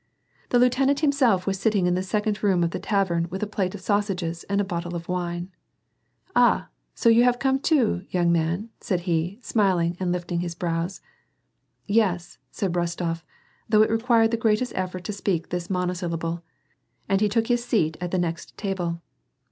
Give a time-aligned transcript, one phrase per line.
[0.49, 3.75] The lieutenant himself was sitting in the second room of the tavern with a plate
[3.75, 5.51] of sausages and a bottle of wine."
[6.35, 6.69] Aha!
[6.95, 11.01] so you have come too, young man" said he smiling and lifting his brows."
[11.87, 13.21] Yes" said Rostof,
[13.69, 16.41] though it required the greatest effort to speak this monosyllable,
[17.07, 19.03] and he took his seat at the next table.